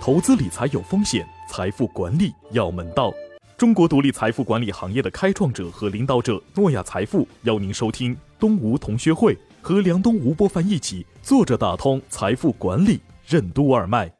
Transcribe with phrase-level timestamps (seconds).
[0.00, 3.12] 投资理财有风险，财富管理要门道。
[3.56, 14.12] 中国独立财富管理行业的开创者和领导者诺亚财富邀您收听东吴同学会，和梁东、吴伯凡一起坐着打通财富管理任督二脉。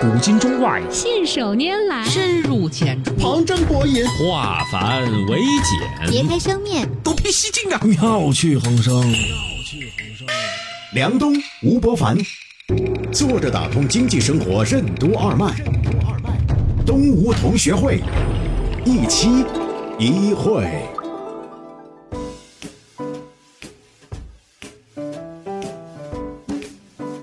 [0.00, 7.80] 古今中外，信手拈来，深入浅出，旁征博引，化繁为简，别开生面，独辟蹊径啊！
[7.82, 9.18] 妙趣横生，妙
[9.66, 10.28] 趣横生。
[10.94, 12.16] 梁东、吴伯凡，
[13.10, 15.56] 坐着打通经济生活任督二脉。
[16.84, 18.02] 东吴同学会，
[18.84, 19.44] 一期
[19.98, 20.86] 一会。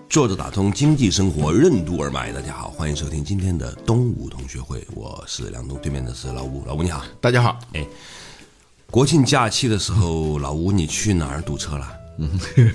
[0.09, 7.86] 坐着打通经济生活任督二脉，大家好，欢迎收听今天的东吴同学会，我是梁东，对面的是老吴，老吴你好，大家好，哎，
[8.89, 12.05] 国庆假期的时候，老吴你去哪儿堵车了？
[12.18, 12.30] 嗯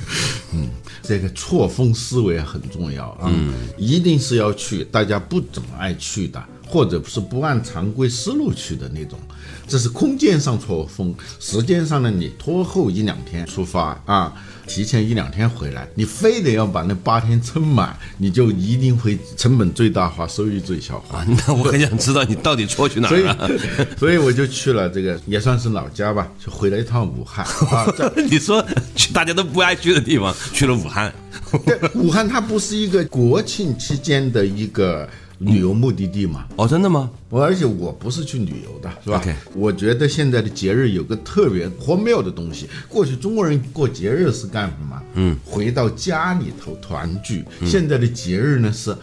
[0.52, 0.68] 嗯，
[1.02, 3.32] 这个错峰思维很重要啊，
[3.78, 9.18] 一定是要去大家不怎么爱去的，或者是不按常规思路去的那种。
[9.66, 14.32] 这是空间上错峰，时间上呢，你拖后一两天出发啊，
[14.66, 21.24] 提前一两天回来，你非得要把那八天撑满，你就一定会成本最大化，收益最小化。
[21.46, 23.50] 那我很想知道你到底错去哪儿了。
[23.96, 27.46] 所以我就去了这个也算是老家吧，就回了一趟武汉。
[28.28, 28.64] 你说
[28.96, 31.12] 去大家都不爱去的地方，去了武汉。
[31.64, 35.08] 对，武汉它不是一个国庆期间的一个。
[35.40, 36.46] 旅游目的地嘛？
[36.56, 37.10] 哦，真的吗？
[37.30, 39.22] 我而且我不是去旅游的，是吧？
[39.54, 42.68] 我觉得现在的节日有个特别荒谬的东西。
[42.88, 45.02] 过去中国人过节日是干什么？
[45.14, 47.42] 嗯，回到家里头团聚。
[47.64, 48.94] 现在的节日呢，是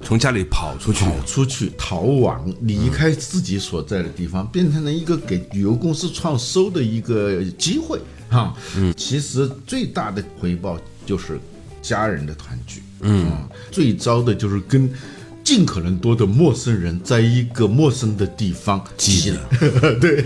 [0.00, 8.00] 从家里跑出去，跑出去逃亡，离开自己所在的地方，变成了一个给旅游公司创收的一个机会。
[8.30, 11.38] 哈，嗯，其实最大的回报就是
[11.80, 12.82] 家人的团聚。
[13.02, 13.30] 嗯，
[13.70, 14.90] 最糟的就是跟。
[15.44, 19.32] 尽可能多的陌生人在一个陌生的地方挤，
[20.00, 20.24] 对，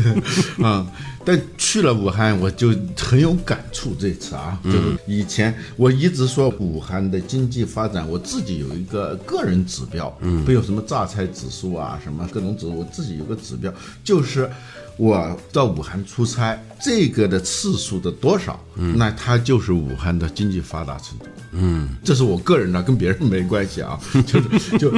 [0.64, 0.86] 啊，
[1.24, 3.94] 但去了武汉，我就很有感触。
[4.00, 13.72] 这次啊，就是以前我一直说武汉的经济发展，我自己有一个个人指标，嗯，没有什么榨菜指数啊，什么各种指数，我自己有个指标，
[14.02, 14.50] 就是。
[14.96, 21.26] 我到武汉出差，这个的次数的多少，嗯那它就是武汉的经济发达程度。
[21.52, 23.98] 嗯，这是我个人的，跟别人没关系啊。
[24.26, 24.92] 就是就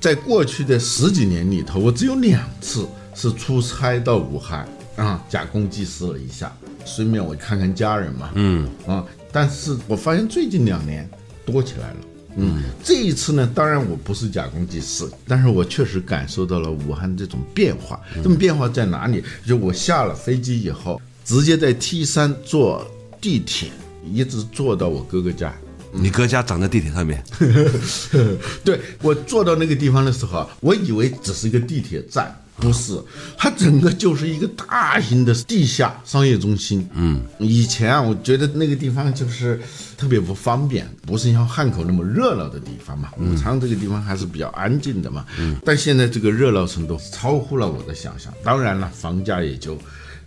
[0.00, 6.50] 在过去的十几年里头，我只有两次是出差到武汉啊，假公济私了一下，
[6.84, 8.30] 顺便我看看家人嘛。
[8.34, 11.08] 嗯啊，但是我发现最近两年
[11.44, 11.96] 多起来了。
[12.36, 18.00] 嗯，这一次呢，当然我不是假公济私，但是我确实感受到了武汉这种变化。
[18.14, 19.24] 这种变化在哪里？
[19.46, 22.86] 就我下了飞机以后，直接在 T 三坐
[23.20, 23.70] 地铁，
[24.04, 25.54] 一直坐到我哥哥家。
[25.92, 27.24] 你哥家长在地铁上面？
[28.62, 32.38] 对我坐到那个地方的时候，我以为只是一个地铁站。
[32.58, 32.98] 不是，
[33.36, 36.88] 它整个就是一个大型的地下商业中心。
[36.94, 39.60] 嗯，以前啊，我觉得那个地方就是
[39.96, 43.10] 特别不方便，不是像汉口那么热闹的地方嘛。
[43.18, 45.26] 武昌这个地方还是比较安静的嘛。
[45.38, 48.32] 嗯，但现在这个热闹程度超乎了我的想象。
[48.42, 49.78] 当然了，房价也就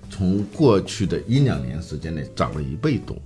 [0.09, 3.18] 从过去的一两年时间内涨了一倍多。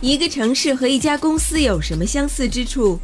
[0.00, 2.98] 一个城市和一家公司有什么相似之处？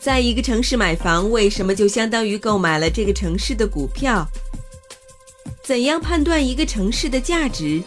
[0.00, 4.26] 在一个城市买房，为什么就相当于购买了这个城市的股票？
[5.62, 7.82] 怎样判断一个城市的价值？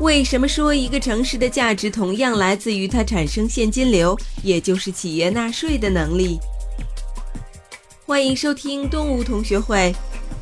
[0.00, 6.38] 为什么说一个城市的价值同样来自于它产生现金流，也就是企业纳税的能力？
[8.04, 9.94] 欢迎收听东吴同学会，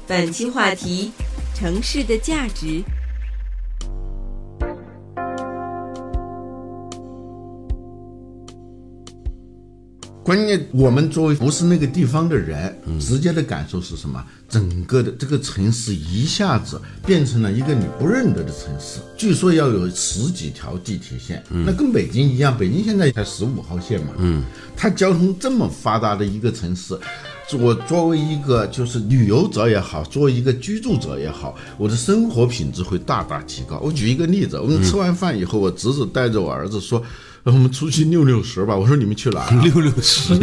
[0.07, 1.13] 本期话题：
[1.55, 2.83] 城市的价值。
[10.31, 14.25] 关键，我们作为不是那个地方的人，直接的感受是什么？
[14.49, 19.01] 整个的这个城市一下子变成了一个你不认得的城市。
[19.17, 24.13] 据说要有十几条地铁线，那跟北京一样，北京现在才十五号线嘛。
[24.19, 24.45] 嗯，
[24.77, 26.97] 它交通这么发达的一个城市，
[27.59, 33.81] 我作为一个就是旅游者也好，作为一个居住者也好，我的生活品质会大大提高。
[33.81, 37.03] 我举一个例子，我们吃完饭以后，我侄子带着我儿子说。
[37.43, 38.77] 让我们出去溜溜神吧！
[38.77, 39.49] 我说你们去哪？
[39.63, 40.39] 溜溜神，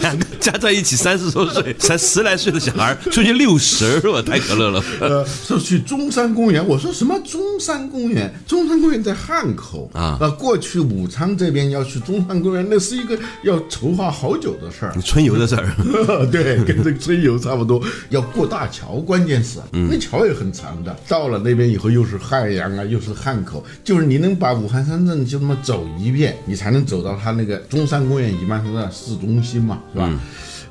[0.00, 4.82] 两个加在一起三十多岁，才十来岁的小孩出去溜神，我太可乐了。
[5.00, 8.34] 呃，说去中山公园，我说什么中山公园？
[8.46, 10.16] 中山公园在汉口啊。
[10.18, 14.94] 呃，过去武昌这边要去中山公园，那是一个要筹划好久的事儿。
[15.02, 15.74] 春游的事儿，
[16.32, 17.82] 对，跟这个春游差不多。
[18.08, 20.96] 要过大桥，关键是那桥也很长的。
[21.06, 26.13] 到了那边以后，又是汉阳啊，又是汉口，就是你能把武汉三镇就这么走一。
[26.14, 30.10] 遍，你才能走到它那个中山公园一般是在市中心嘛，是吧？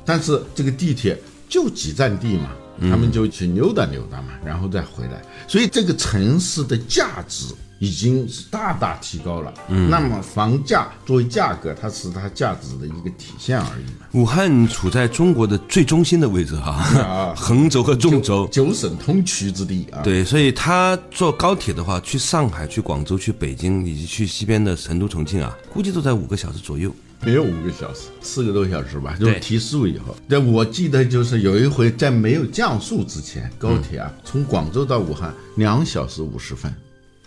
[0.04, 1.16] 但是这个地铁
[1.48, 2.50] 就几站地嘛，
[2.80, 7.46] 他们就去溜达溜达嘛，然后再回来，所以这个城市的价值
[7.78, 9.52] 已经是大大提高了。
[9.68, 14.06] 嗯，那么房价作为价格，它是它价值的一个体现而已嘛。
[14.12, 18.46] 武汉处在中国的最中心的位置哈，啊 横轴和纵轴。
[18.48, 26.94] 九省通衢之地啊，对，所以他坐高铁的话，去上海、去广州、去北京，以及去西边的成都、重庆啊，估计都在五个小时左右。
[27.20, 30.14] 没有五个小时，四个多小时吧，就提速以后。
[30.28, 36.70] 但我记得就是有一回在没有降速之前，高铁啊，从广州到武汉两小时五十分，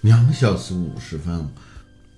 [0.01, 1.47] 两小时五十分哦，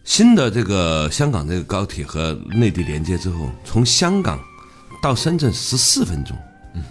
[0.03, 4.39] 新的这个香港这个高铁和内地连接之后，从香港
[5.01, 6.37] 到深圳十四分钟，
[6.75, 6.83] 嗯，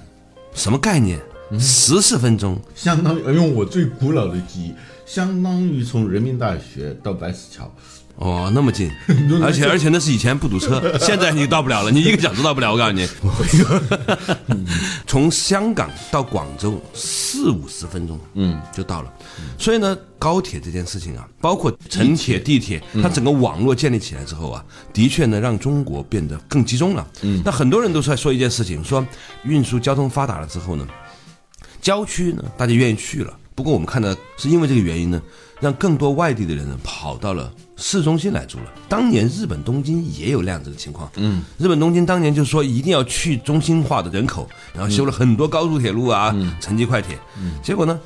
[0.55, 1.21] 什么概念？
[1.59, 4.75] 十四分钟，相当于用我最古老的记忆，
[5.07, 7.75] 相当于从人民大学到白石桥。
[8.19, 8.91] 哦，那么近，
[9.43, 13.09] 而且而且那是以前不堵车， 现在你到不了了，你一个小时到不了，我告诉你。
[15.07, 19.13] 从香港到广州四五十分钟，嗯，就到了。
[19.57, 27.07] 所以呢，高铁这件事情啊，包括城铁、地铁，它整个网络建立起来之后啊，的确呢，让中国变得更集中了。
[27.23, 29.07] 嗯，那很多人都在说一件事情，说
[29.45, 30.87] 运输交通发达了之后呢，
[31.81, 33.33] 郊区呢，大家愿意去了。
[33.55, 35.23] 不过我们看到是因为这个原因呢，
[35.61, 38.65] 让更多外地的人呢跑到了市中心来住了。
[38.89, 47.17] 当年日本东京也有那样子的情况，嗯，日本东京当年就是说一定要去中心化的人口，然后修了很多高速铁路啊、城际快铁，
[47.63, 47.99] 结果呢，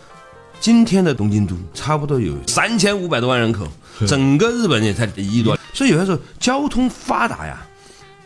[0.61, 3.67] 今天的东京都差不多有三千五百多万人口，
[4.07, 7.67] 整个日本也才一亿多，所以有的时候交通发达呀，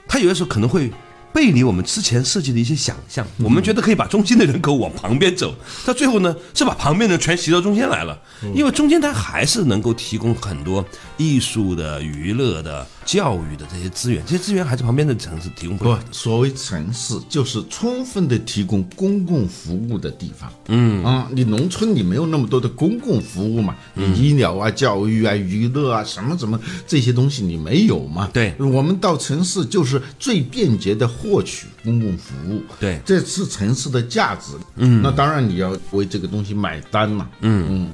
[0.09, 0.93] 它有的时候可能会
[1.37, 3.27] 背离我们之前设计的一些想象。
[3.45, 5.55] 我们觉得可以把中心的人口往旁边走，
[5.85, 8.19] 到最后呢是把旁边的全吸到中间来了。
[8.55, 10.83] 因为中间它还是能够提供很多
[11.19, 20.53] 艺术的、娱乐的、教育的这些资源，这些资源还是旁边的城市提供不所谓城市就是充分的提供公共服务的地方。
[20.67, 28.29] 嗯啊，你农村你没有那么多的公共服务嘛，你医疗啊、教育啊、娱乐啊什么什么这些东西你没有嘛。
[28.33, 32.61] 对我们到城市就是最便捷的获取公共服务。
[32.81, 34.53] 对这是城市的价值。
[34.75, 37.29] 嗯，那当然你要为这个东西买单嘛。
[37.41, 37.91] 嗯嗯。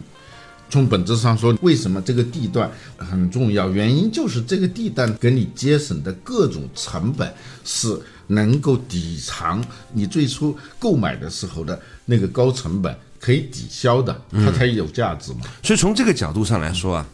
[0.73, 3.69] 从本质上说，为什么这个地段很重要？
[3.69, 7.31] 原因就是这个地段给你节省的各种成本
[7.63, 15.41] 是能够抵偿你最初购买的时候的那个高成本，可以抵消的，它才有价值嘛。
[15.63, 17.07] 所以从这个角度上来说啊，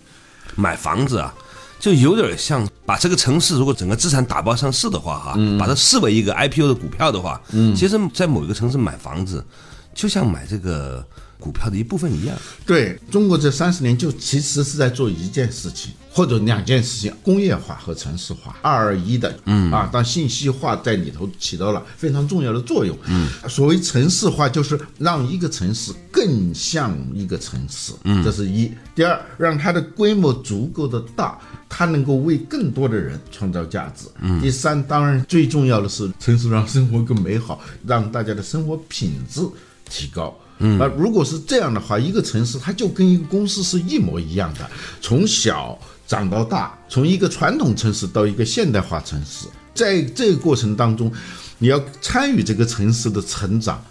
[0.55, 1.35] 买房子啊，
[1.81, 9.45] 就有点像把这个城市如果整个资产打包上市的话哈，把它视为一个 IPO 的股票的话，嗯，其实，在某一个城市买房子，
[9.93, 11.05] 就像买这个
[11.39, 12.37] 股票的一部分一样。
[12.67, 19.39] 对中国这三十年，就其实是在做一件事情或者两件事情：工业化和城市化，二二一的。
[19.45, 22.97] 嗯啊，当信息化在里头起到了非常重要的作用。
[23.07, 27.93] 嗯，所谓城市化，就是让一个城市更像一个城市。
[28.05, 28.71] 嗯，这是一。
[28.95, 31.39] 第二，让它的规模足够的大。
[31.71, 34.07] 它能够为更多的人创造价值。
[34.23, 39.43] 嗯，第三，当然最重要的是，城市让生活更美好，让大家的生活品质
[39.87, 40.35] 提高。
[40.59, 44.69] 嗯，那如果是这样的话，一个城市它就跟一个公司是一模一样的，
[45.01, 51.13] 从小长到大，从一个传统城市到一个现代化城市，在这个过程当中，
[51.59, 53.83] 你要参与这个城市的成长，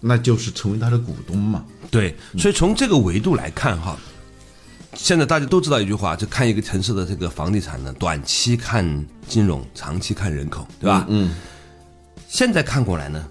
[0.00, 1.64] 那就是成为它的股东嘛。
[1.90, 3.96] 对，所以从这个维度来看哈，
[4.94, 11.04] 现在大家都知道一句话，就看一个城市的这个房地产呢，短期看金融，长期看人口，对吧？
[11.08, 11.34] 嗯。
[12.26, 13.24] 现在看过来呢，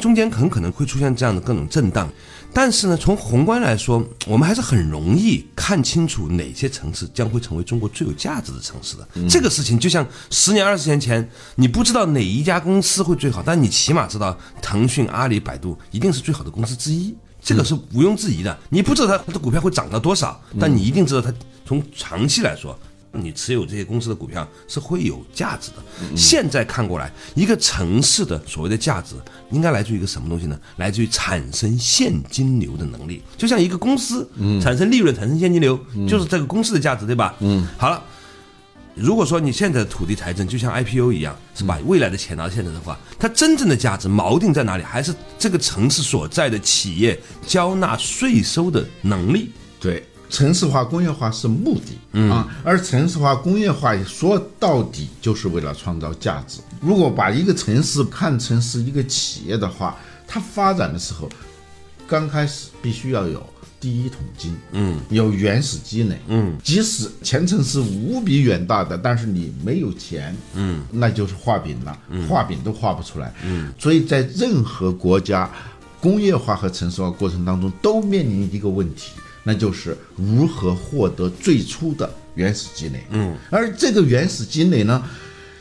[0.00, 2.10] 中间很可能会出现这样的各种震荡，
[2.52, 9.06] 但是呢，从宏观来说，我们还是很容易看清楚哪些城市将会成为中国最有价值的城市的。
[9.28, 17.14] 这个事情就像十年、二十年前，你不知道哪一家公司会最好，但你起码知道腾讯、阿里、百度一定是最好的公司之一。
[17.42, 18.58] 这个是毋庸置疑的。
[18.68, 21.32] 你不知道它它的股票会涨到多少，但你一定知道它
[21.64, 22.78] 从长期来说，
[23.12, 26.16] 你持有这些公司的股票是会有价值的。
[26.16, 29.14] 现在看过来，一个城市的所谓的价值，
[29.50, 30.58] 应该来自于一个什么东西呢？
[30.76, 33.22] 来自于产生现金流的能力。
[33.36, 34.28] 就像一个公司
[34.62, 37.34] 产生利润、产生现金流，就是这个公司的价值，对吧？
[37.40, 38.02] 嗯，好了。
[38.96, 44.82] 如果说你现在的土地财政就像 IPO 一样，是把未来的钱拿到现在的话，它真正的价值锚定在哪里？
[44.82, 49.52] 还是这个城市所在的企业交纳税收的能力？
[49.78, 56.60] 对，城市化、工业化是目的、嗯、啊，而城市化、工业化说到底就是为了创造价值。
[56.80, 59.96] 如果把一个城市看成是一个企业的话，
[60.26, 61.28] 它发展的时候
[62.06, 63.44] 刚开始必须要有
[63.80, 75.50] 第一桶金，嗯，有原始积累，嗯，即使前程是无比远大的，但是你没有钱，嗯，那就是画饼了，画饼都画不出来，嗯，所以在任何国家
[76.00, 85.02] 工业化和城市化过程当中，都面临一个问题，那就是如何获得最初的原始积累，嗯，而这个原始积累呢？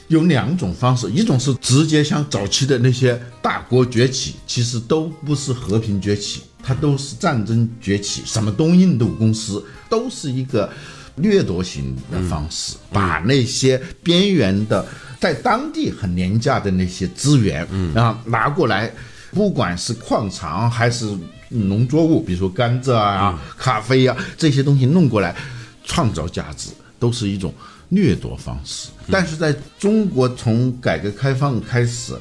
[0.10, 8.24] 有两种方式，一种是直接像早期的那些大国崛起，其实都不是和平崛起，它都是战争崛起。
[8.26, 10.68] 什么东印度公司都是一个
[11.18, 14.84] 掠夺型的方式，把那些边缘的
[15.20, 18.92] 在当地很廉价的那些资源，啊拿过来，
[19.30, 21.06] 不管是矿场还是
[21.50, 25.36] 农作物，比如说甘蔗啊、咖啡啊这些东西弄过来，
[25.84, 27.54] 创造价值，都是一种。
[27.92, 32.14] 掠夺方式，但是在中国从改革开放开始，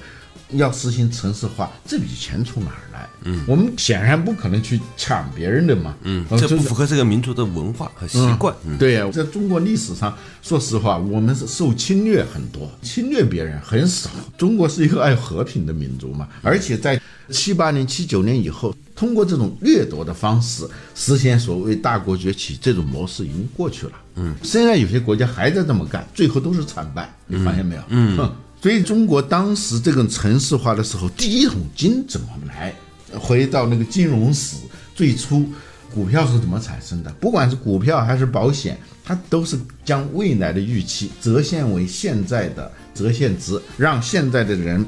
[0.51, 3.09] 要实行城市化，这笔钱从哪儿来？
[3.25, 5.95] 嗯，我们显然不可能去抢别人的嘛。
[6.03, 8.55] 嗯，这不符合这个民族的文化和习惯。
[8.65, 14.11] 嗯，对呀，在中国历史上，说实话，我们是受侵略很多，侵略别人很少。
[14.37, 17.01] 中国是一个爱和平的民族嘛，而且在
[17.31, 18.75] 七八年、七九年以后。
[18.99, 23.93] 通过这种掠夺的方式实现所谓大国崛起，这种模式已经过去了。
[24.17, 27.09] 嗯，虽然有些国家还在这么干，最后都是惨败。
[27.29, 27.83] 你发现没有？
[27.91, 28.19] 嗯，
[28.61, 32.75] 所以中国当时这个城市化的时候，第一桶金怎么来？
[33.19, 34.57] 回到那个金融史，
[34.95, 35.47] 最初
[35.95, 37.11] 股票是怎么产生的？
[37.21, 44.87] 不管是股票还是保险，它都是将未来的预期折现为现在的折现值，让现在的人。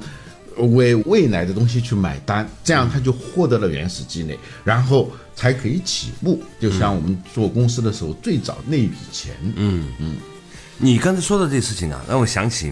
[0.74, 6.42] 为未来的东西去买单，这样他就获得了原始积累，然后才可以起步。
[6.60, 9.34] 就像我们做公司的时候，最早那笔钱。
[9.56, 10.16] 嗯嗯，
[10.76, 12.70] 你刚才说的这事情啊，让我想起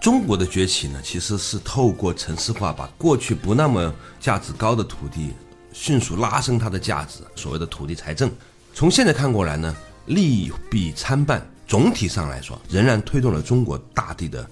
[0.00, 5.30] 中国的崛起呢，其实是透过城市化，把过去不那么价值高的土地
[5.72, 7.20] 迅速拉升它的价值。
[7.34, 8.30] 所谓的土地财政，
[8.72, 9.74] 从现在看过来呢，
[10.06, 14.48] 利弊参半，总体上来说，仍然推动了中国大地的。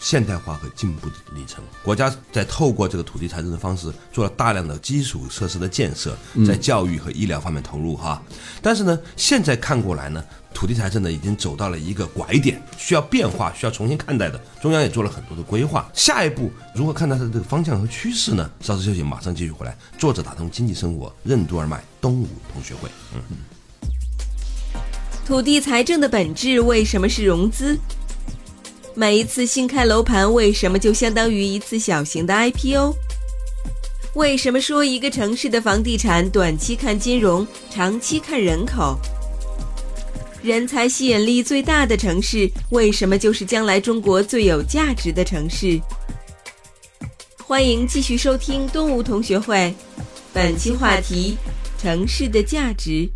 [0.00, 6.16] 现代化和进步的历程，国家在透过这个土地财政的方式，做了大量的基础设施的建设，
[6.46, 8.20] 在教育和医疗方面投入哈。
[8.62, 14.40] 但是呢，现在看过来呢，土地财政呢已经走到了一个拐点，需要变化，需要重新看待的。
[14.60, 18.50] 中央也做了很多的规划，下一步如何看待它的这个方向和趋势呢？
[18.60, 19.76] 稍事休息，马上继续回来。
[19.98, 22.88] 作者打通经济生活任督二脉，东吴同学会。
[23.14, 23.36] 嗯，
[25.26, 27.78] 土地财政的本质为什么是融资？
[28.94, 32.94] 每一次新开楼盘，为什么就相当于一次小型的 IPO？
[34.14, 38.98] 为什么说一个城市的房地产短期看金融，长期看人口？
[40.42, 45.80] 人才吸引力最大的城市，为什么就是将来中国最有价值的城市？
[47.38, 49.72] 欢迎继续收听东吴同学会，
[50.32, 51.36] 本期话题：
[51.78, 53.08] 城市的价值。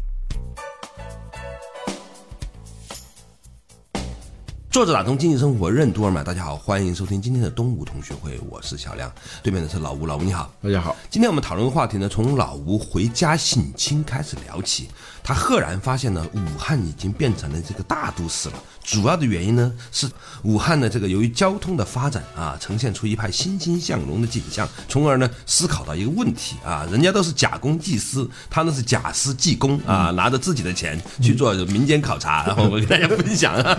[4.75, 9.09] 作者打通经济生活任督二脉，大家好，欢迎收听今天的东吴同学会，我是小亮，
[9.41, 10.97] 对面的是老吴，老吴你好，大家好。
[11.09, 14.89] 今天我们讨论的话题呢，从老吴回家省亲开始聊起。
[15.27, 18.63] 他赫然发现呢，武汉已经变成了这个大都市了。
[18.85, 20.07] 主要的原因呢，是
[20.43, 33.75] 武汉的这个由于交通的发展啊，呈现出一派欣欣向荣的景象，从而呢思考到一个问题啊，人家都是假公济私，他呢是假私济公啊，拿着自己的钱去做民间考察，然 后我给大家分享啊，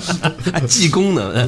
[0.67, 1.47] 济公呢，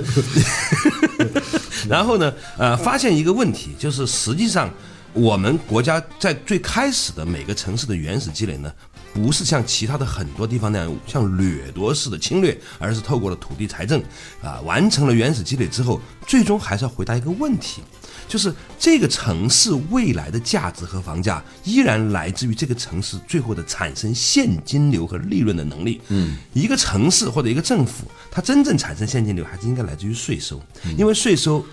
[1.89, 4.69] 然后呢，呃，发现一个问题，就是实际上
[5.13, 8.71] 我们国家在最开始的每个城市的原始积累呢。
[9.17, 13.99] 不是像其他的很多地方那样像掠夺式的侵略，而是透过了土地财政，
[14.43, 17.81] 啊，完成了原始积累之后，最终还是要回答一个问题，
[18.27, 25.99] 就是这个城市未来的价值和房价依然来自于这个城市最后的产生现金流和利润的能力。
[26.09, 30.61] 嗯，一个城市或者一个政府，它真正产生现金流还是应该来自于税收，
[30.95, 31.65] 因为税收。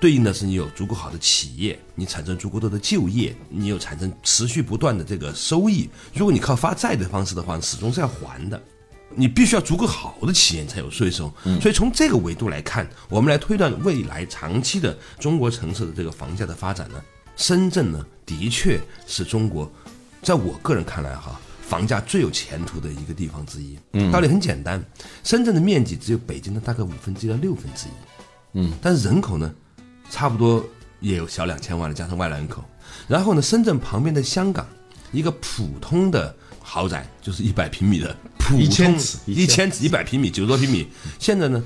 [0.00, 5.88] 对应的是你有足够好的企业，你产生足够多的就业，你有产生持续不断的这个收益。
[6.14, 8.60] 如果你靠发债的方式的话，始终是要还的。
[9.14, 11.32] 你必须要足够好的企业才有税收。
[11.60, 17.02] 所以从这个维度来看，我们来推断未来长期的中国城市的这个房价的发展呢，
[17.34, 19.68] 深圳呢的确是中国，
[20.22, 23.76] 在我个人看来哈，房价最有前途的一个地方之一。
[24.12, 24.80] 道理很简单，
[25.24, 27.90] 深圳的面积只有北京的大概五分之一到六分之一。
[28.52, 29.52] 嗯，但是人口呢？
[30.10, 30.64] 差不多
[31.00, 32.64] 也有小两千万了，加上外来人口。
[33.06, 34.66] 然后呢，深圳旁边的香港，
[35.12, 40.88] 一个普通的豪宅就是一百平米的普通，一千尺，一千尺一百平米，九十多平米。
[41.18, 41.62] 现在呢，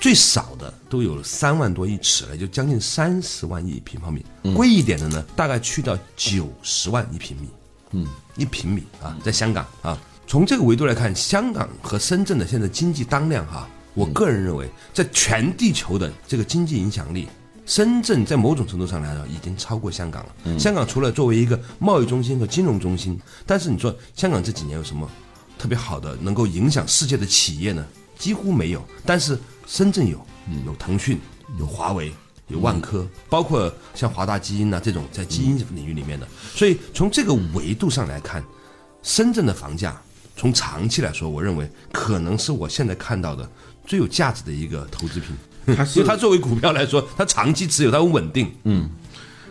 [0.00, 4.24] 最少的都有三万多一尺了，就将近三十万一平方米。
[4.54, 7.48] 贵一点的呢，大概去到九十万一平米。
[7.92, 8.06] 嗯，
[8.36, 17.28] 一平米啊，在香港啊，从这个维度来看，香港和深圳的现在经济当量哈，我个人认为，在全地球的这个经济影响力，
[17.70, 20.58] 深圳在某种程度上来说已经超过香港了。
[20.58, 25.08] 香港除了作为一个贸易中心和金融中心，但是你说香港这几年有什么
[25.56, 27.86] 特别好的能够影响世界的企业呢？
[28.18, 28.84] 几乎没有。
[29.06, 30.20] 但是深圳有，
[30.66, 31.20] 有腾讯，
[31.60, 32.12] 有华为。
[32.48, 38.42] 有万科，包括像华大基因呐这种在基因领域里面的，所以从这个维度上来看，
[39.04, 40.02] 深圳的房价
[40.36, 43.48] 从长期来说，我认为可能是我现在看到的
[43.86, 45.36] 最有价值的一个投资品。
[45.76, 48.50] 它因为它作为股票来说，它长期持有，它很稳定。
[48.64, 48.88] 嗯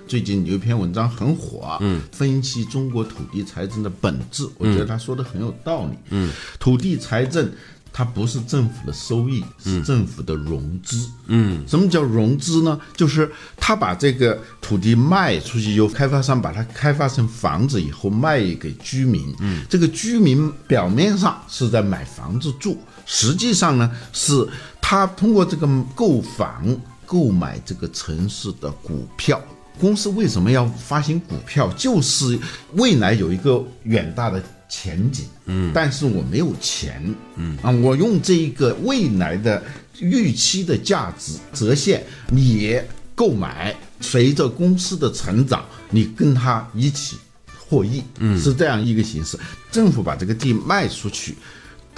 [0.08, 5.96] 最近有一篇文章很火啊，嗯，分析中国土地财政的本质，我觉得他说的很有道理。
[6.10, 7.48] 嗯，土地财政
[7.92, 11.10] 它不是政府的收益，是政府的融资。
[11.28, 12.80] 嗯，什么叫融资呢？
[12.96, 19.36] 就是他把这个土地卖出去，由开发商把它开发成房子以后卖给居民。
[19.40, 24.48] 嗯，这个居民表面上是在买房子住，实际上呢是
[24.82, 26.66] 他通过这个购房
[27.06, 29.42] 购买这个城市的股票。
[29.80, 31.72] 公司为什么要发行股票？
[31.78, 32.38] 就是
[32.74, 37.04] 未来有一个远大的前景，嗯，但是我没有钱，
[37.36, 37.58] 嗯。
[37.62, 39.62] 啊，我用这一个未来的
[40.00, 42.80] 预期的价值折现，你
[43.16, 47.18] 购买，随着公司的成长，你跟他一起
[47.68, 49.38] 获益，嗯，是这样一个形式。
[49.72, 51.36] 政府把这个地卖出去。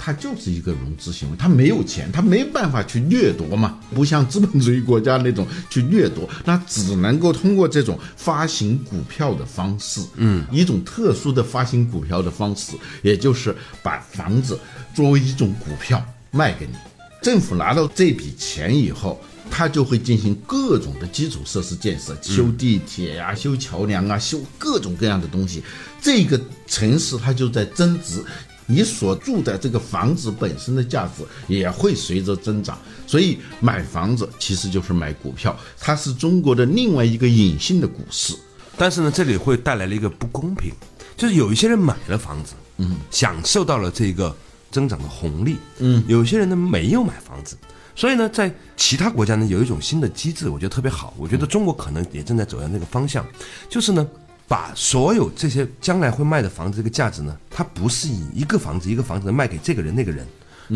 [0.04, 14.58] 它就是一个融资行为，它没有钱，它没办法去掠夺嘛，不像资本主义国家那种去掠夺，那只能够通过这种发行股票的方式，嗯，一种特殊的发行股票的方式，也就是把房子
[14.92, 16.74] 作为一种股票卖给你，
[17.22, 25.62] 政府拿到这笔钱以后，他就会进行各种的基础设施建设，修地铁呀、修桥梁啊、修各种各样的东西，
[26.00, 28.20] 这个城市它就在增值。
[28.66, 38.34] 你所住的这个房子本身的价值也会随着增长，所以买房子其实就是买股票，它是中国的另外一个隐性的股市。
[38.78, 40.72] 但是呢，这里会带来了一个不公平，
[41.16, 44.34] 就是有一些人买了房子，嗯，享受到了这个
[44.70, 47.56] 增长的红利，嗯，有些人呢没有买房子，
[47.94, 53.26] 所以呢，在其他国家呢有一种新的机制，我觉得特别好，我觉得中国可能也正在走向那个方向，
[53.68, 54.06] 就是呢。
[54.52, 60.26] 把所有这些将来会卖的房子这个价值呢，它不是以一个房子一个房子卖给这个人那个人，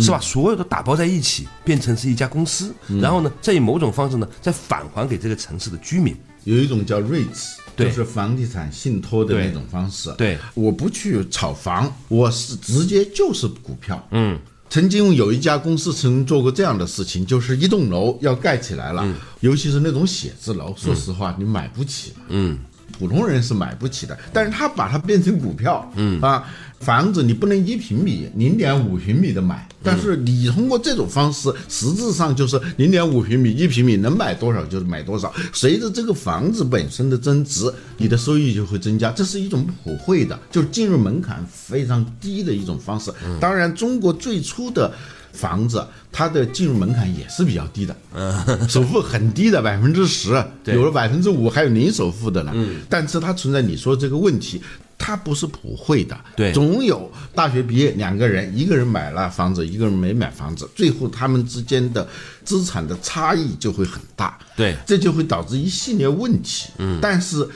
[0.01, 6.17] 是把所有的打包在一起，变成是一家公司，然后呢，再以某种方式呢，再返还给这个城市的居民。
[6.45, 10.11] 有一种叫 REITs，就是房地产信托的那种方式。
[10.17, 14.03] 对，我不去炒房，我是直接就是股票。
[14.13, 14.39] 嗯，
[14.71, 19.07] 曾经有一家公司曾经做过这样的事情，就是一栋楼要盖起来了，
[19.41, 22.15] 尤其是那种写字楼，说实话你买不起。
[22.29, 22.59] 嗯。
[22.99, 26.45] 普通人是买不起的，但是他把它变成股票，嗯啊，
[26.81, 35.33] 房子你不能一平米、零点五平米的买，但是你通过这种方式，实质上就是零点五平米、一平米能买多少就是买多少。
[35.53, 39.11] 随着这个房子本身的增值，你的收益就会增加。
[39.11, 43.13] 这是一种普惠的，就是进入门槛非常低的一种方式。
[43.39, 44.93] 当然，中国最初的。
[45.37, 48.35] 房子它的进入门槛也是比较低的，嗯，
[48.69, 50.31] 首付很低的百分之十，
[50.65, 54.63] 有了百分之五还有零首付的呢，嗯，但是它存在你说这个问题，
[54.97, 62.09] 它不是普惠的，对，总有大学毕业两个人，一个人买了房子，一个人没买房子，最后他们之间的
[62.45, 67.47] 资产的差异就会很大，对，这就会导致一系列问题，嗯，但是。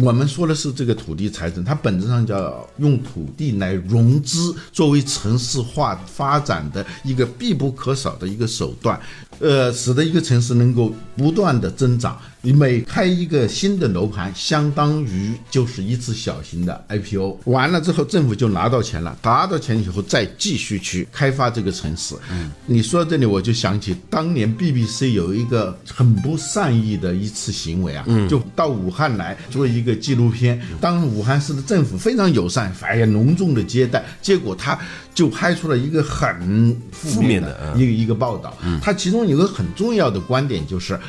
[0.00, 9.00] 我们说的是这个土地财政，它本质上叫用土地来融资，作为城市化发展的一个必不可少的一个手段，
[9.38, 12.18] 呃，使得一个城市能够不断的增长。
[12.44, 17.38] 你每开一个新的楼盘，相当于就是一次小型的 IPO。
[17.46, 22.14] 完了之后，政府就拿到钱了，拿到钱以后再继续去开发这个城市。
[22.30, 30.60] 嗯，你说到这里，我就想起当年 BBC 有一个很不善意的一次行为啊，嗯就到武汉来做一个纪录片。
[30.82, 34.78] 当武汉市的政府非常友善，哎呀隆重的接待，结果他
[35.14, 38.54] 就拍出了一个很负面的一个一个报道。
[38.62, 41.00] 嗯他其中有个很重要的观点就是。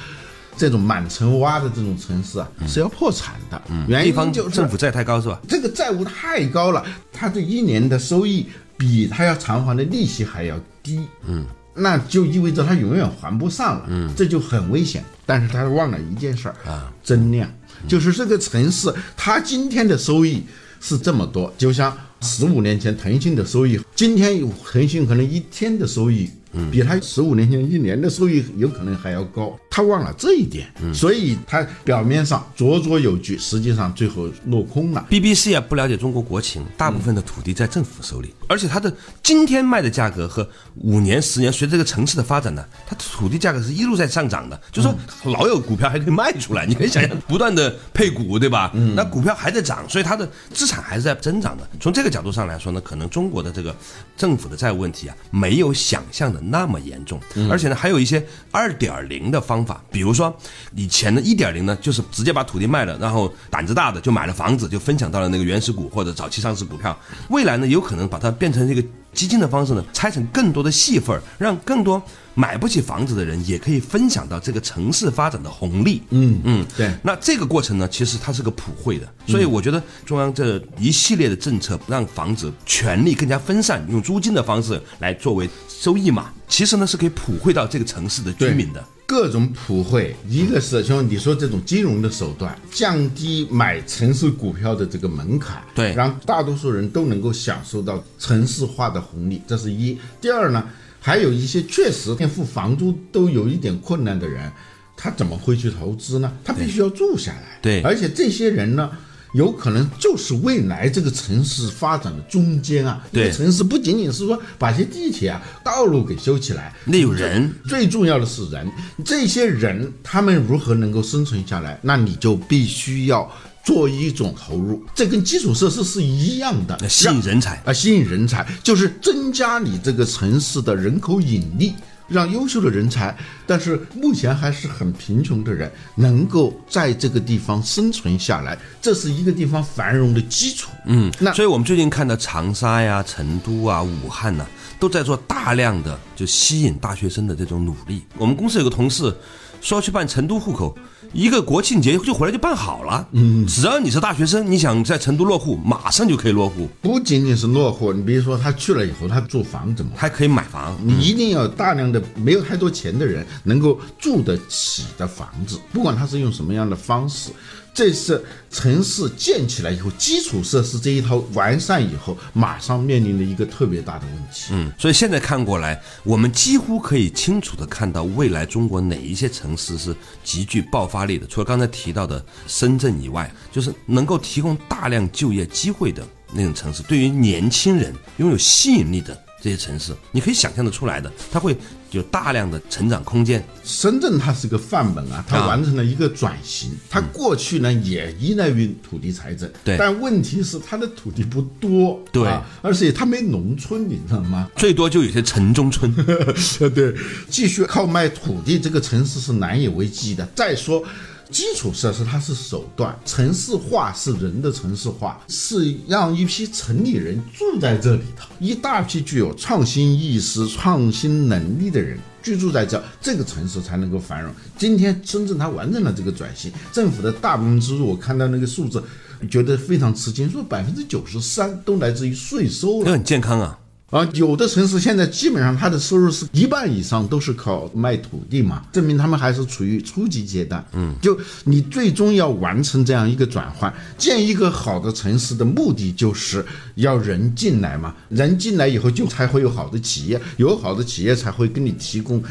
[0.57, 3.61] 这种满城挖的这种城市啊，是要破产的。
[3.69, 5.39] 嗯原因就是政府债太高是吧？
[5.47, 8.45] 这个债务太高了，他这一年的收益
[8.77, 11.05] 比他要偿还的利息还要低。
[11.25, 13.85] 嗯，那就意味着他永远还不上了。
[13.89, 15.03] 嗯，这就很危险。
[15.25, 17.49] 但是他忘了一件事儿啊，增量，
[17.87, 20.43] 就是这个城市它今天的收益
[20.79, 26.29] 是这么多，就像十五年前腾讯的收益，今天腾讯可能一天的收益。
[26.71, 29.57] 比他十五年前一年的收益有可能还要高。
[29.69, 35.05] 他忘了这一点，所以他表面上绰绰有据，实际上最后落空了。
[35.09, 44.59] BBC 啊不了解中国国情，大部分的土地在政府手里，而且它的今天卖的价格和五年、十年随着这个城市的发展呢，它的土地价格是一路在上涨的。
[44.71, 48.71] 就说老有股票还可以卖出来，你可以想象不断的配股，对吧？
[48.95, 51.67] 那股票还在涨，所以它的资产还是在增长的。
[51.81, 53.75] 从这个角度上来说呢，可能中国的这个
[54.15, 60.35] 政府的债务问题啊，没有想象的那么严重，而且呢，还有一些二点零的方法，比如说
[60.75, 66.97] 以前的一点零呢，就是直接把土地卖了，然后胆子大的就买了房子，就分享到了那个原始股或者早期上市股票。
[67.29, 68.83] 未来呢，有可能把它变成这个
[69.15, 72.01] 基金的方式呢，拆成更多的细份儿，让更多
[72.33, 76.03] 买不起房子的人也可以分享到这个城市发展的红利。
[76.09, 88.83] 嗯嗯，对那这个过程呢，其实它是个普惠的，所以我觉得中央这一系列的政策，让房子权利更加分散，用租金的方式来作为收益嘛，其实呢是可以普惠到这个城市的居民的。
[89.07, 99.95] 各种普惠，一个是像你说这种金融的手段，降低买城市股票的这个门槛，对让大多数人都能够享受到城市化的红利，这是一。
[100.19, 100.67] 第二呢，
[100.99, 104.51] 还有一些确实连付房租都有一点困难的人，
[104.97, 106.31] 他怎么会去投资呢？
[106.43, 108.89] 他必须要住下来，对而且这些人呢。
[109.35, 117.53] 有可能就是未来这个城市发展的中间啊，一个对城市不仅仅是说把些地铁啊、道路给修起来，那有人。
[117.67, 118.71] 最重要的是人，
[119.03, 121.77] 这些人他们如何能够生存下来？
[121.81, 123.29] 那你就必须要
[123.61, 127.61] 做一种投入，这跟基础设施是一样的，吸引人才。
[127.65, 131.73] 啊，吸引人才就是增加你这个城市的人口引力。
[132.07, 133.15] 让优秀的人才，
[133.47, 140.69] 但是目前还是很贫穷的人，能够在这个地方生存下来，这是一个地方繁荣的基础。
[140.85, 144.45] 嗯，那所以我们最近看到长沙呀、成都啊、武汉呐、
[144.79, 148.03] 都在做大量的就吸引大学生的这种努力。
[148.17, 149.15] 我们公司有个同事
[149.61, 150.77] 说要去办成都户口，
[151.13, 153.07] 一个国庆节就回来就办好了。
[153.11, 159.99] 嗯，只要你是大学生，你想在成都落户，马上就可以落户，不仅仅是落户，你比如说他去了以后，他住房怎么办？
[159.99, 160.77] 还可以买房。
[160.83, 167.31] 你一定要大量的没有太多钱的人能够住得起的房子，不管他是用什么样的方式。
[167.73, 174.45] 这是城市建起来以后，基础设施这一套完善以后，马上面临的一个特别大的问题。
[174.51, 181.25] 嗯，所以现在看过来，我们几乎可以清楚的看到未来中国哪一些城市是极具爆发力的。
[181.27, 191.55] 除了刚才提到的深圳以外，就是能够提供大量就业机会的那种城市，对于年轻人拥有吸引力的这些城市，你可以想象的出来的，它会
[191.91, 193.43] 有大量的成长空间。
[193.63, 196.71] 深圳它是个范本啊，它啊完成了一个转型。
[196.89, 204.49] 它过去呢也依赖于土地财政，对但问题是它的土地不多，对啊，而且它没农村，你知道吗？
[204.57, 205.93] 最多就有些城中村，
[206.73, 206.93] 对，
[207.29, 210.27] 继续靠卖土地，这个城市是难以为继的。
[210.35, 210.83] 再说。
[211.31, 224.31] 基础设施它是手段，城市化是人的城市化，是让一批城里人住在这里头，一大批具有创新意识、创新能力的人居住在这，这个城市才能够繁荣。
[224.57, 228.83] 今天深圳它完成了这个转型，政府的大部分支入，我看到那个数字，
[229.29, 232.91] 觉得非常吃惊，说百分之九十三都来自于税收了。
[232.91, 233.59] 很健康啊。
[233.91, 240.65] 啊，有的城市现在基本上它的收入是一半以上都是靠卖土地嘛，证明他们还是处于初级阶段。
[240.73, 246.45] 嗯，就你最终要完成这样一个转换，建一个好的城市的目的就是
[246.75, 252.21] 要人进来嘛，人进来以后就才会有好的企业，有好的企业才会给你提供。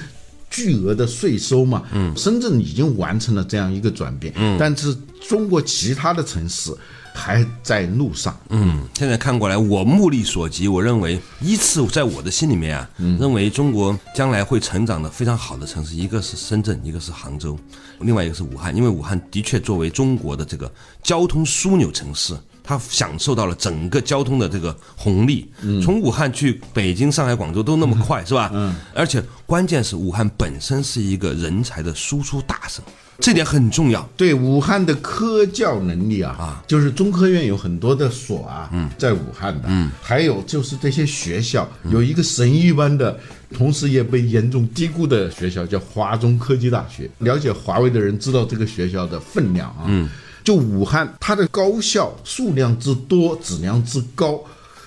[0.50, 4.96] 巨额的税收嘛，嗯，深圳已经完成了这样一个转变，嗯，但是
[5.28, 6.72] 中国其他的城市
[7.14, 17.56] 还在路上，嗯，现在看过来，我目力所及，我认为依次在我的心里面啊，认为中国将来会成长的非常好的城市，一个是深圳，一个是杭州，
[18.00, 20.70] 另外一个是武汉，因为武汉的确作为中国的这个
[21.02, 22.36] 交通枢纽城市。
[22.66, 28.50] 它享受到了整个交通的这个红利，从武汉去北京、上海、广州都那么快，是吧？
[28.54, 32.82] 嗯，而且关键是武汉本身是一个人才的输出大省，
[33.18, 34.08] 这点很重要。
[34.16, 43.18] 对武汉的科教能力啊，啊就是中科院有很多的所啊，嗯，在武汉的，嗯，还有就是这些学校有一个神一般的，
[43.52, 47.08] 同时也被严重低估的学校，叫华中科技大学。
[47.18, 50.08] 了解华为的人知道这个学校的分量啊，嗯，
[50.42, 54.42] 就武汉它的高校数量之多，质量之高。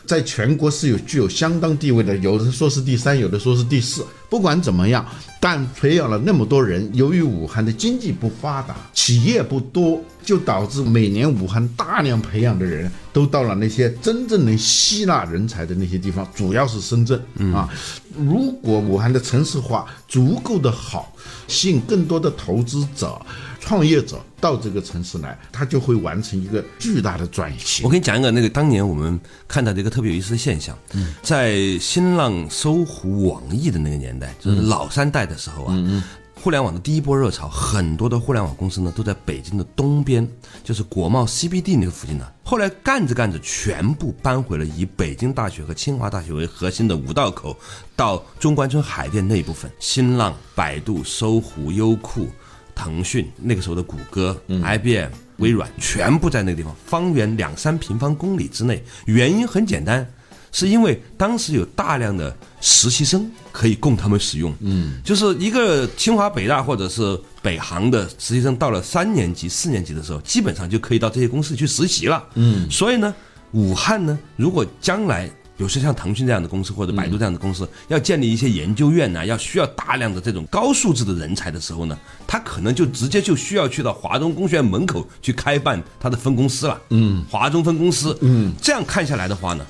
[0.06, 4.06] 在全国是有具有相当地位的，有的说是第三，有的说是第四。
[4.30, 5.06] 不管怎么样，
[5.40, 17.22] 但培养了那么多人，由于武汉的经济不发达，企业不多，就导致每年武汉大量培养的人都到了那些真正能吸纳人才的那些地方，主要是深圳、
[17.54, 17.70] 啊。
[18.17, 21.13] 如果武汉的城市化足够的好，
[21.47, 23.19] 吸引更多的投资者、
[23.60, 27.86] 创业者到这个城市来，它就会完成一个巨大的转型。
[27.86, 27.89] 我。
[27.89, 31.13] 给你讲一个那个当年我们看到的一个特别有意思的现象，嗯。
[31.21, 36.03] 在新浪、搜狐、网易的那个年代，就是老三代的时候啊，
[36.47, 40.25] 互联网的第一波热潮，很多的互联网公司呢都在北京的东边，
[40.63, 42.25] 就是国贸 CBD 那个附近呢。
[42.41, 47.53] 后来干着干着，全部搬回了以北京大学和清华大学为核心的五道口
[47.97, 52.29] 到中关村海淀那一部分，新浪、百度、搜狐、优酷。
[52.73, 58.81] 腾讯那个时候的谷歌、IBM、微软全部在那个地方，方圆两三平方公里之内。
[59.05, 60.07] 原因很简单，
[60.53, 64.54] 是因为当时有大量的实习生可以供他们使用。
[64.60, 72.24] 嗯，就是一个清华、北大或者是北航的实习生，到了三年级、四年级的时候，基本上就可以到这些公司去实习了。
[72.36, 73.12] 嗯，所以呢，
[73.54, 75.26] 武汉呢，如果将来
[75.58, 86.80] 比如说像腾讯这样的公司或者百度这样的公司，要建立一些研究院呢、要需要大量的这种高素质的人才的时候呢，他可能就直接就需要去到华中工学院门口去开办他的分公司了。
[86.91, 88.15] 嗯，华中分公司。
[88.22, 89.65] 嗯，这样看下来的话呢，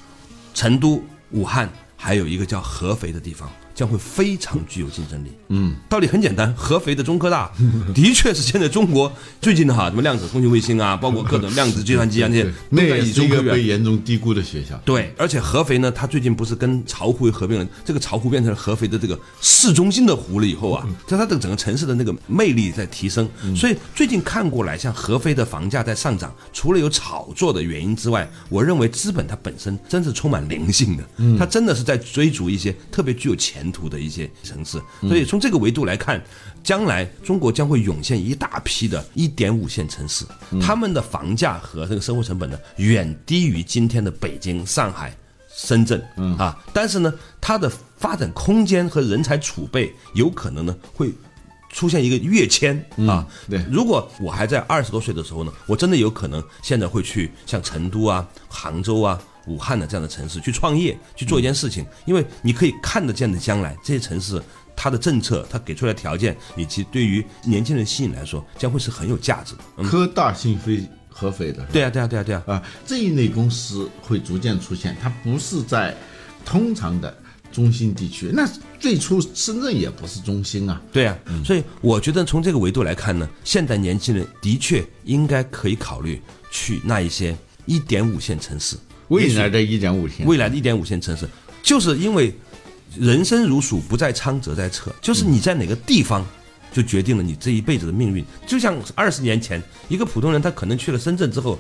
[0.54, 3.50] 成都、武汉还有一个叫合肥的地方。
[3.78, 5.32] 将会非常具有竞争力。
[5.50, 7.52] 嗯，道理很简单，合肥的中科大
[7.94, 9.10] 的确是现在中国
[9.40, 14.76] 最近的哈，什么量子通信卫星啊，包括各种量子计算机啊那些， 那也是一个被严重低估的学校。
[14.84, 31.04] 对，而且合肥呢，它最近不是跟巢湖合并了，这个巢湖变成了合肥的这个市中心的湖了以后啊，在它的整个城市的那个魅力在提升，所以最近看过来，像合肥的房价在上涨，除了有炒作的原因之外，我认为资本它本身真是充满灵性的，
[31.38, 33.36] 它真的是在追逐一些特别具有
[33.68, 36.24] 前途的一些城市，所以从这个维度来看，
[36.64, 40.26] 将来中国将会涌现一大批的一点五线城市，
[40.62, 45.14] 他们的房价和这个生活成本呢，远低于今天的北京、上海。
[45.54, 46.38] 深圳，嗯。
[46.38, 51.12] 啊，但是呢，它的发展空间和人才储备有可能呢会
[51.72, 52.78] 出现一个跃迁。
[53.08, 53.28] 啊。
[53.50, 53.66] 对。
[53.70, 64.40] 如果我还在二十多岁的时候呢，我真的有可能现在会去像成都啊、杭州啊、武汉的这样的城市去创业，去做一件事情，因为你可以看得见的将来这些城市。
[64.80, 69.62] 它的政策，它给出来的条件，以及对于年轻人吸引来说，将会是很有价值的。
[69.78, 75.98] 嗯，科大讯飞合肥的，对啊，对啊，对啊，对啊，啊，这一类公司会逐渐出现，它不是在
[76.46, 77.18] 通常的
[77.52, 78.30] 中心地区。
[78.32, 78.48] 那
[78.80, 88.78] 最初深圳也不是中心啊，对啊，所以我觉得从这个维度来看呢，现代年轻人的确应该可以考虑去那一些一点五线城市，
[89.08, 91.28] 未来的一点五线，未来的一点五线城市，
[91.64, 92.34] 就是因为
[92.98, 96.26] 人生如鼠，不在仓则在侧，就是你在哪个地方。
[96.70, 98.24] 就决定了你这一辈子的命运。
[98.46, 101.58] 就像二十年前，一个普通人，他可能去了深圳之后，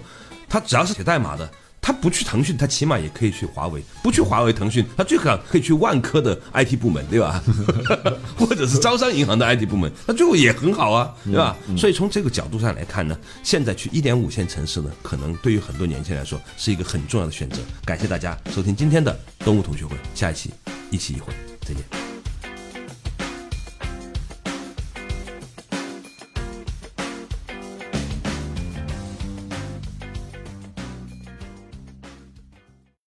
[0.49, 1.49] 他只要是写代码的，
[1.87, 7.41] 他不去腾讯，他起码也可以去华为；不去华为、腾讯，他最好可以去万科的 IT 部门，对吧？
[8.37, 11.55] 或者是招商银行的 IT 部门，那最后也很好啊，对吧？
[11.77, 17.61] 所以从这个角度上来看呢，现在去一点五线城市呢，可能对于很多年轻人来说是一个很重要的选择。
[17.85, 20.51] 感谢大家收听今天的东吴同学会，下一期
[20.91, 22.06] 一期一会，再见。